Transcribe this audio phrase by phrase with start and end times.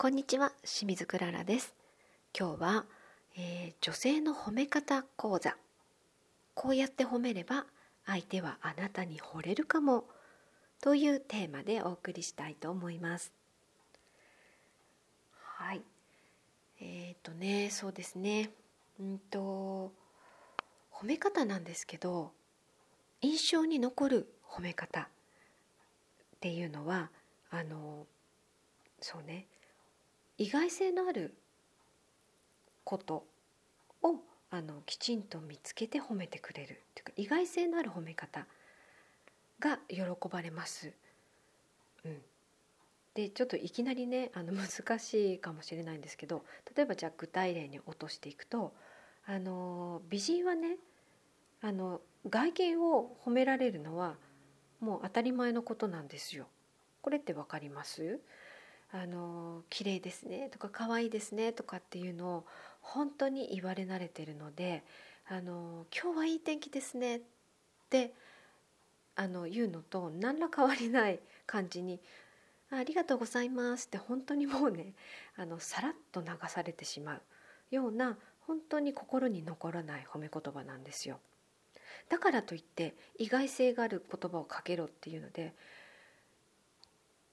[0.00, 1.74] こんにちは清水クララです。
[2.32, 2.84] 今日は、
[3.36, 5.56] えー、女性の褒め方講座。
[6.54, 7.66] こうやって褒めれば
[8.06, 10.04] 相手はあなたに惚れるかも
[10.80, 13.32] というテーマでお送りしたいと思います。
[15.56, 15.82] はい。
[16.80, 18.50] えっ、ー、とねそうですね。
[19.00, 19.90] うんと
[20.92, 22.30] 褒め方なんですけど
[23.20, 25.06] 印象に残る褒め方っ
[26.38, 27.10] ていうのは
[27.50, 28.06] あの
[29.00, 29.48] そうね
[30.38, 31.34] 意外性のある
[32.84, 33.26] こと
[34.02, 34.16] を
[34.50, 38.46] あのきちんと見つけて褒めてくれるというか意外性のある褒め方
[39.60, 40.92] が喜ばれます。
[42.04, 42.22] うん、
[43.14, 46.44] でちょっといきなりねあの難しいかもしれないんですけど
[46.74, 48.72] 例えばじゃあ具体例に落としていくと
[49.26, 50.76] あの美人はね
[51.60, 54.14] あの外見を褒められるのは
[54.80, 56.46] もう当たり前のことなんですよ。
[57.02, 58.20] これって分かります？
[58.92, 62.44] あの綺麗ですねとか可愛いですねとかっていうのを
[62.80, 64.82] 本当に言われ慣れてるので
[65.28, 67.20] あの今日はいい天気ですねっ
[67.90, 68.12] て
[69.14, 72.00] あの言うのと何ら変わりない感じに
[72.70, 74.92] ありがとうございますって本当にもうね
[75.36, 77.20] あのさらっと流されてしまう
[77.70, 81.18] ような本当に心に残らない褒め言葉なんですよ。
[82.08, 85.52] だからといって意外性がある言葉をかけろっていうので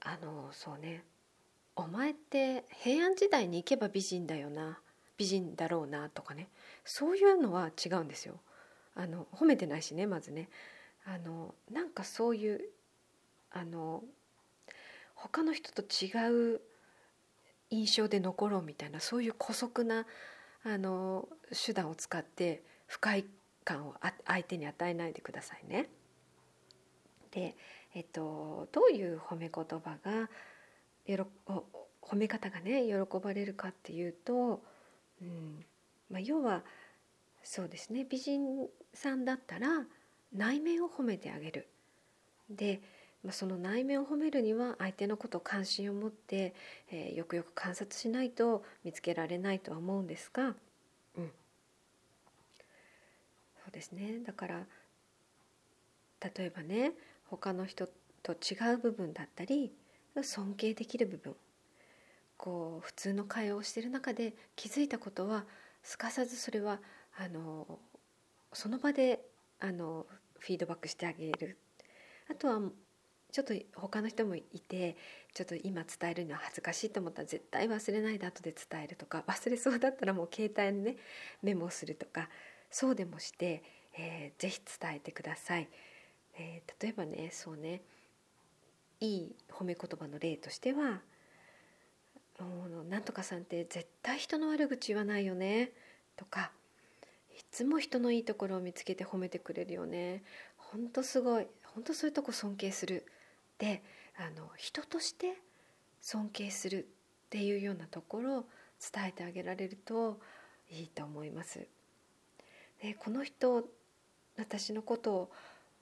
[0.00, 1.04] あのそうね
[1.76, 4.78] お前って平安時代に行けば美人だよな
[5.18, 6.48] 美人だろうなとかね
[6.84, 8.40] そういうのは違うんですよ。
[8.94, 10.48] あの褒めてないしねまずね
[11.04, 12.60] あのなんかそういう
[13.50, 14.02] あの
[15.14, 16.60] 他の人と違う
[17.70, 20.06] 印象で残ろうみたいなそういう姑息な
[20.64, 21.28] あの
[21.66, 23.24] 手段を使って不快
[23.64, 23.94] 感を
[24.26, 25.88] 相手に与えないでくださいね。
[27.32, 27.54] で、
[27.94, 30.30] えっと、どういう褒め言葉が
[31.06, 31.64] よろ
[32.02, 34.62] 褒め方がね喜ばれるかっていうと、
[35.20, 35.64] うん
[36.10, 36.62] まあ、要は
[37.42, 39.84] そうですね美人さんだったら
[40.32, 41.68] 内面を褒めてあげる。
[42.50, 42.80] で、
[43.24, 46.54] まあ、その内面を褒めるには相手のことを関心を持って、
[46.90, 50.54] えー、よくよく観察しないと見つけられないとは思うんですが、
[51.16, 51.30] うん、
[53.64, 54.66] そうですねだから
[56.20, 56.92] 例えばね
[57.28, 57.88] 他の人
[58.22, 59.72] と違う部分だったり
[60.22, 61.36] 尊敬できる部分。
[62.36, 65.46] こう普通の会話をしている中で気づいたことは
[65.82, 66.80] すかさずそれは
[67.18, 67.78] あの
[68.52, 69.20] その場で
[69.58, 70.06] あの
[70.38, 71.58] フィードバックしてあげる。
[72.30, 72.60] あとは
[73.32, 74.96] ちょっと他の人もいて
[75.34, 80.96] ちょっと今伝えるのは恥ずかしいと思ったら絶対忘れないで後で伝えるとか忘れそうだったらもう携帯にね
[81.42, 82.28] メモするとか
[82.70, 83.62] そうでもして、
[83.98, 85.68] えー、ぜひ伝えてください。
[86.38, 87.82] えー、例えばねそうね。
[89.00, 91.02] いい褒め言葉の例としては
[92.88, 95.72] 「なんとかさんって絶対人の悪口言わないよね」
[96.16, 96.52] とか
[97.36, 100.22] 「いつも人のいいところを見つけて褒めてくれるよね」
[100.56, 103.06] 「ほんとすごいほんとそういうとこ尊敬する」
[103.58, 103.82] で
[104.16, 105.38] あの人として
[106.00, 108.48] 尊敬するっていうようなところを
[108.92, 110.20] 伝えてあげられると
[110.70, 111.66] いいと思います。
[112.82, 113.68] でこの人
[114.36, 115.32] 私のことを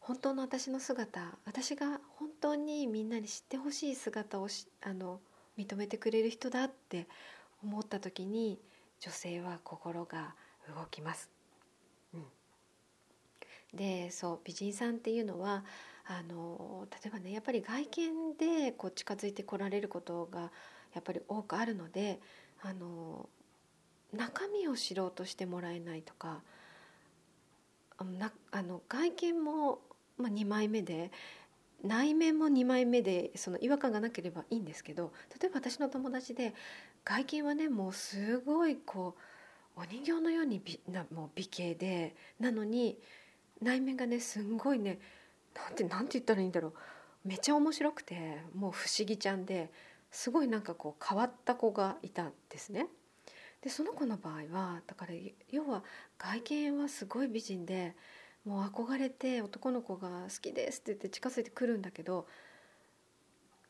[0.00, 4.48] 本当の私の姿私が本当にみんなに知ってほしい姿を
[4.82, 5.20] あの
[5.58, 7.06] 認めてくれる人だって
[7.62, 8.58] 思った時に
[9.00, 10.34] 女性は心が
[10.74, 11.30] 動きます。
[12.14, 12.24] うん、
[13.74, 15.64] でそう美人さんっていうのは
[16.06, 20.50] あの例えばねやっぱり外見でこう近づいてこられることが
[20.94, 22.20] やっぱり多くあるので
[22.62, 23.28] あの
[24.12, 26.42] 中身を知ろうとしてもらえないとか
[28.18, 29.78] なあの外見も
[30.20, 31.10] まあ、2枚目で
[31.82, 36.54] 内面も2枚目でその違和感がなければいいんですけど例えば私の友達で
[37.04, 39.14] 外見はねもうすごいこ
[39.76, 42.98] うお人形のように美なもう美形でなのに
[43.62, 44.98] 内面がねすんごいね
[45.54, 46.72] なんてなんて言ったらいいんだろう
[47.24, 49.70] めっちゃ面白くてもう不思議ちゃんで
[50.10, 52.86] すごいなんかこう変わった子がいたんですね。
[53.62, 55.12] でその子の場合はだから
[55.50, 55.84] 要は
[56.18, 57.94] 外見はすごい美人で
[58.44, 62.26] もう憧れて男の子が好きですって言って近づいてくるんだけど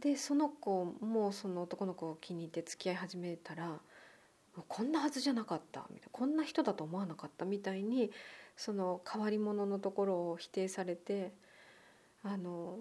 [0.00, 3.78] でその子もその男の子を気に入って付き合い始めたら
[4.68, 8.10] こんなはずじゃなかったみたいなこんな人だと思わなかったみたいに
[8.56, 11.32] その変わり者のところを否定されて
[12.24, 12.76] あの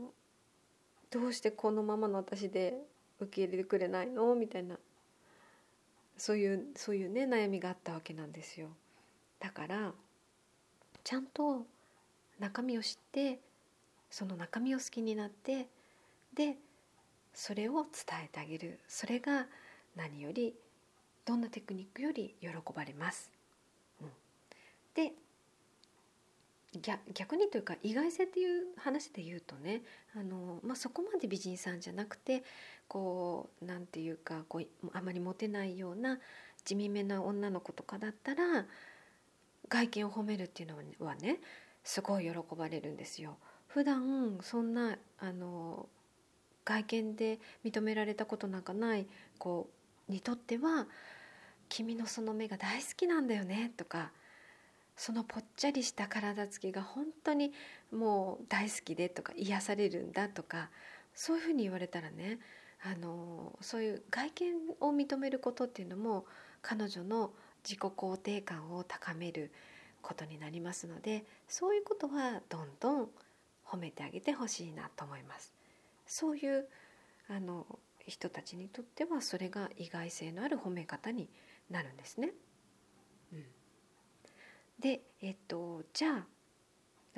[1.12, 2.76] どうしてこのままの私で
[3.20, 4.36] 受け入れてくれないの？
[4.36, 4.78] みたいな
[6.18, 8.70] そういうそういうね悩みがあったわけなんですよ。
[9.40, 9.94] だから
[11.04, 11.66] ちゃんと
[12.40, 13.40] 中身を知って
[14.10, 15.68] その中身を好きになって
[16.34, 16.56] で
[17.34, 19.48] それを伝えてあげるそれが
[19.96, 20.56] 何より
[21.26, 23.32] どんなテクニックより喜ばれます。
[24.02, 24.08] うん、
[24.94, 25.14] で
[27.14, 29.82] 逆にというか意外性っていう話で言うとね
[30.16, 32.44] あの、まあ、そこまで美人さんじゃなくて
[32.88, 36.20] こうなんていうかこうあまりモテないような
[36.66, 38.66] 地味めな女の子とかだったら
[39.70, 41.40] 外見を褒めるっていうのはね
[41.86, 43.38] すごい喜ばれるんですよ。
[43.68, 45.88] 普段そんなあの
[46.66, 49.70] 外見で認められたことなんかない子
[50.10, 50.88] にとっては
[51.70, 54.12] 「君のその目が大好きなんだよね」とか
[54.98, 57.54] 「そのぽっちゃりした体つきが本当に
[57.92, 60.72] もう大好きで」とか「癒されるんだ」とか
[61.14, 62.40] そういうふうに言われたらね
[62.84, 66.26] あのそういう外見を認めることっていうのも
[66.64, 67.32] 彼女の
[67.64, 69.52] 自己肯定感を高める
[70.06, 73.10] ことになりますのでそういうことはどんどん
[73.66, 75.52] 褒めてあげてほしいなと思います。
[76.06, 76.68] そういう
[77.28, 77.66] あの
[78.06, 81.28] 人たちにとってはそれが意外性のある褒め方に
[81.72, 82.34] なるんですね。
[83.34, 83.46] うん、
[84.80, 86.26] でえっとじゃあ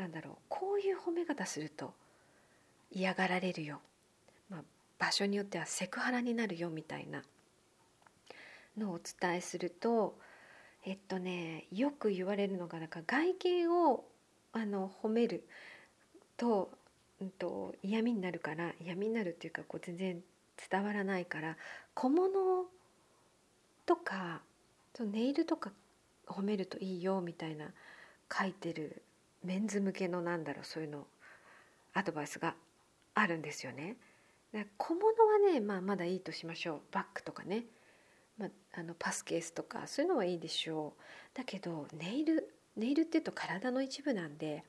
[0.02, 1.94] なんだろうこういう褒め方すると
[2.90, 3.82] 嫌がられるよ、
[4.50, 4.62] まあ、
[4.98, 7.22] 場所によってはセクハラになるよみたいな
[8.78, 10.18] のをお伝えすると
[10.88, 14.06] えっとねよく言われるのがなんか外見を
[14.54, 15.44] あの褒める
[16.38, 16.72] と,、
[17.20, 20.24] うんと、嫌味になるから嫌味になるっていうかこう全然
[20.70, 21.58] 伝わらないから
[21.94, 22.66] 小物
[23.86, 24.42] とか
[24.98, 25.74] ネイルとか
[26.26, 27.74] 褒めるといいよみたいな
[28.32, 29.02] 書いてる
[29.44, 31.06] メンズ向けのなんだろうそういうの
[31.94, 32.56] アドバイスが
[33.14, 33.98] あるんですよね。
[34.78, 37.66] 小物はね、まあ、まだいいとしましょうバッグとかね、
[38.38, 40.94] まあ、のパスケースとかそういうのはいいでしょ
[41.34, 44.64] うだけどネイルネイルっていうと体の一部なんで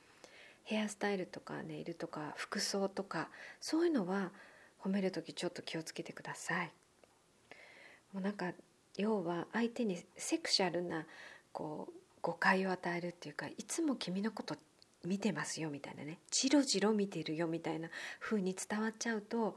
[0.64, 3.28] ヘアスタイルとかネイルとか服装とか
[3.60, 4.30] そういうのは
[4.82, 6.72] 褒める時ちょっと気をつけてください。
[8.12, 8.52] もうなんか
[8.96, 11.06] 要は相手にセクシャルな
[11.52, 11.92] こう
[12.22, 14.56] 誤解を与えるっていうかいつも君のこと
[15.04, 17.88] 見てますよみたいなねじろじろ見てるよみたいな
[18.20, 19.56] 風に伝わっちゃうと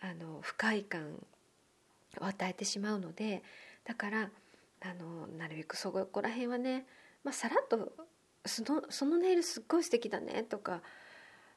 [0.00, 1.14] あの不快感
[2.20, 3.42] を与えてしまうので
[3.84, 4.30] だから
[4.80, 6.86] あのなるべくそこら辺はね、
[7.24, 7.92] まあ、さらっと
[8.46, 10.80] そのそのネイルすっごい素敵だねとか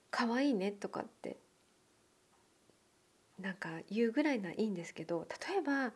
[0.09, 1.37] 可愛いねとかって
[3.39, 5.93] なんか言うぐらいないいんですけど例えば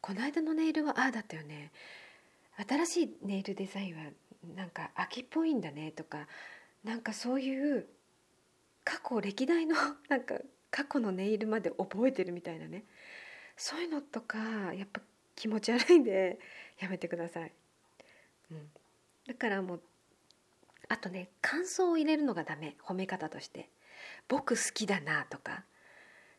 [0.00, 1.70] この間のネイルはああだったよね。
[2.68, 4.02] 新しいネイルデザインは
[4.56, 6.26] なんか秋っぽいんだねとか
[6.84, 7.86] なんかそういう
[8.84, 9.76] 過去歴代の
[10.08, 10.34] なんか
[10.70, 12.84] 過去のネイルまで覚えてるみたいなね。
[13.56, 14.38] そういうのとか
[14.74, 15.00] やっぱ
[15.36, 16.38] 気持ち悪いんで
[16.80, 17.52] やめてください。
[18.50, 18.70] うん、
[19.26, 19.82] だからもう
[20.88, 22.76] あとね感想を入れるのがダメ。
[22.82, 23.68] 褒め方として
[24.28, 25.64] 「僕好きだな」とか。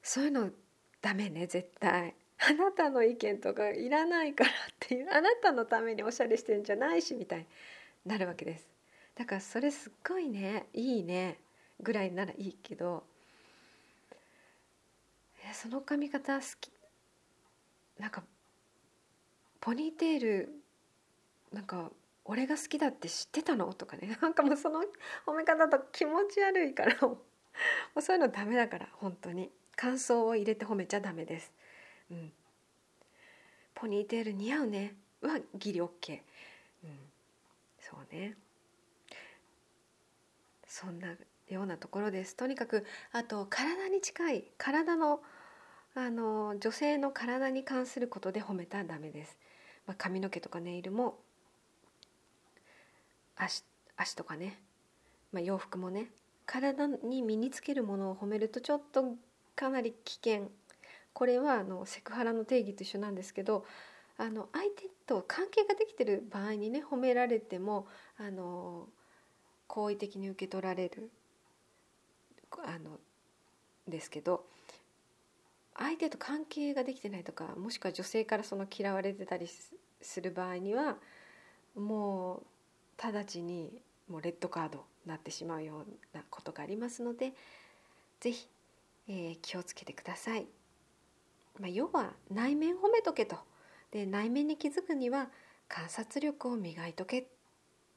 [0.02, 0.52] そういうの
[1.02, 2.14] ダメね絶対。
[2.38, 5.10] あなたの意見とかいらないからっていう。
[5.12, 7.46] あなたのためにおしゃれしてるんじゃないしみたいに
[8.06, 8.68] なるわけです。
[9.16, 11.40] だからそれすっごいねいいね
[11.80, 13.06] ぐらいならいいけど。
[15.54, 16.72] その髪型好き
[18.00, 18.24] なんか
[19.62, 20.64] ポニーテール
[21.52, 21.92] なんか
[22.26, 23.74] 俺が好きだって知ってたの？
[23.74, 24.18] とかね。
[24.22, 24.84] なんかもうその
[25.26, 26.96] 褒め方と気持ち悪いから。
[27.02, 27.18] も
[27.96, 29.52] うそういうのダメだから本当に。
[29.76, 31.52] 感想を入れて褒めちゃダメです。
[32.12, 32.32] うん、
[33.74, 34.96] ポニーテール似合うね。
[35.22, 36.20] はギリ OK、
[36.84, 37.00] うん、
[37.80, 38.38] そうね。
[40.68, 41.16] そんな
[41.50, 42.36] ようなところです。
[42.36, 44.52] とにかくあと体に近い。
[44.58, 45.22] 体の
[45.96, 49.38] あの女性の体に関することで褒めたらダメです、
[49.86, 51.20] まあ、髪の毛とかネイルも
[53.36, 53.64] 足
[53.96, 54.60] 足とかね、
[55.32, 56.10] まあ、洋服もね。
[56.46, 59.16] 体に身につけるものを褒めるとちょっと
[59.56, 60.50] かなり危険。
[61.14, 63.66] これはあのセクハラの定義と一緒なんですけど
[64.18, 68.88] あの相手と関係ができてる場合にね褒められてもあの
[69.68, 71.12] 好意的に受け取られる
[72.66, 73.00] あの
[73.88, 74.46] ですけど
[75.78, 79.48] 相手と関係ができてないとかもしくは女性からその嫌われてたり
[80.02, 80.98] する場合には
[81.76, 82.44] もう
[83.02, 83.72] 直ちに
[84.08, 87.34] もうレッドカードになってしまうようなことがありますので
[88.20, 88.48] 是非、
[89.08, 90.46] えー、気をつけてください。
[91.60, 93.38] まあ、要は内面褒めとけと
[93.92, 95.30] で内面に気づくには
[95.68, 97.28] 観察力を磨いとけ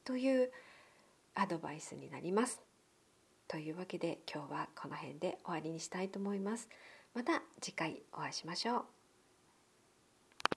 [0.05, 0.51] という
[1.35, 2.61] アドバイスになります。
[3.49, 6.69] というわけで今日はこの辺で終わりにしたいと思います。
[7.17, 8.96] また次回お会いしましょう。